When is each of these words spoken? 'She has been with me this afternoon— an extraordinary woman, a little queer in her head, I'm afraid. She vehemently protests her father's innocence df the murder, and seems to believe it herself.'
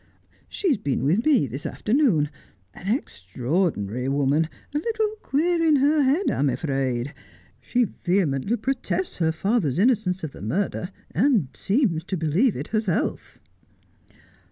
'She 0.49 0.69
has 0.69 0.77
been 0.77 1.03
with 1.03 1.23
me 1.27 1.45
this 1.45 1.63
afternoon— 1.63 2.31
an 2.73 2.87
extraordinary 2.91 4.09
woman, 4.09 4.49
a 4.73 4.79
little 4.79 5.09
queer 5.21 5.61
in 5.61 5.75
her 5.75 6.01
head, 6.01 6.31
I'm 6.31 6.49
afraid. 6.49 7.13
She 7.61 7.83
vehemently 7.83 8.57
protests 8.57 9.17
her 9.17 9.31
father's 9.31 9.77
innocence 9.77 10.23
df 10.23 10.31
the 10.31 10.41
murder, 10.41 10.89
and 11.11 11.49
seems 11.53 12.03
to 12.05 12.17
believe 12.17 12.55
it 12.57 12.69
herself.' 12.69 13.39